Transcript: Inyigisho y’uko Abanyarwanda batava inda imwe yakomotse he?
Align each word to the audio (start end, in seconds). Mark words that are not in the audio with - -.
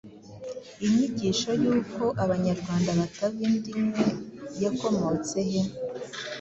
Inyigisho 0.85 1.49
y’uko 1.63 2.03
Abanyarwanda 2.23 2.89
batava 2.99 3.39
inda 3.47 3.69
imwe 3.79 4.03
yakomotse 4.63 5.37
he? 5.49 5.61